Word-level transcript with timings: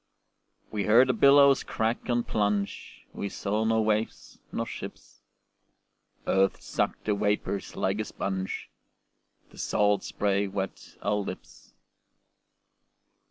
We 0.71 0.85
heard 0.85 1.09
the 1.09 1.13
billows 1.13 1.61
crack 1.61 2.09
and 2.09 2.27
plunge, 2.27 3.05
We 3.13 3.29
saw 3.29 3.63
nor 3.65 3.85
waves 3.85 4.39
nor 4.51 4.65
ships. 4.65 5.21
Earth 6.25 6.59
sucked 6.59 7.05
the 7.05 7.13
vapors 7.13 7.75
like 7.75 7.99
a 7.99 8.05
sponge, 8.05 8.71
The 9.51 9.59
salt 9.59 10.03
spray 10.03 10.47
wet 10.47 10.97
our 11.03 11.17
lips. 11.17 11.75